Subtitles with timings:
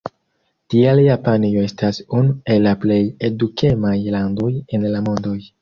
[0.73, 2.99] Tiel Japanio estas unu el la plej
[3.31, 5.41] edukemaj landoj en la mondoj.